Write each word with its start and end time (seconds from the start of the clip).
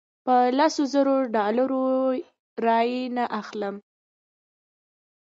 په 0.25 0.35
سلو 0.73 0.83
زرو 0.93 1.15
ډالرو 1.35 1.83
رایې 2.65 3.03
نه 3.15 3.25
اخلم. 3.39 3.75